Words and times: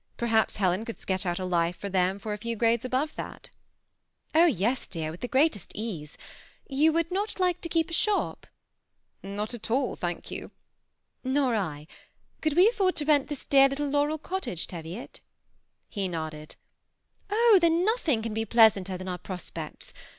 Perhaps 0.17 0.55
Helen 0.55 0.83
could 0.83 0.97
sketch 0.97 1.27
out 1.27 1.37
a 1.37 1.45
life 1.45 1.75
for 1.77 1.87
them 1.87 2.19
a 2.25 2.35
few 2.35 2.55
grades 2.55 2.83
above 2.83 3.13
that" 3.17 3.51
Oh 4.33 4.47
yes, 4.47 4.87
dear, 4.87 5.11
with 5.11 5.21
the 5.21 5.27
greatest 5.27 5.71
ease. 5.75 6.17
Tou 6.67 6.91
would 6.91 7.11
not 7.11 7.39
like 7.39 7.61
to 7.61 7.69
keep 7.69 7.87
a 7.87 7.93
shop?" 7.93 8.47
THE 9.21 9.27
SEMI 9.27 9.35
ATTACHED 9.43 9.61
COUPLE. 9.61 9.95
335 9.97 10.01
«Not 10.03 10.05
at 10.07 10.07
all, 10.09 10.15
thank 10.15 10.31
you." 10.31 10.51
"Nor 11.43 11.55
I. 11.55 11.85
Could 12.41 12.55
we 12.57 12.67
afford 12.67 12.95
to 12.95 13.05
rent 13.05 13.27
this 13.27 13.45
dear 13.45 13.69
little 13.69 13.89
Laurel 13.89 14.17
Cottage, 14.17 14.65
Teviot?" 14.65 15.19
He 15.87 16.07
nodded. 16.07 16.55
"Oh! 17.29 17.59
then 17.61 17.85
nothing 17.85 18.23
can 18.23 18.35
he 18.35 18.43
pleasanter 18.43 18.97
than 18.97 19.07
our 19.07 19.19
prospects. 19.19 19.93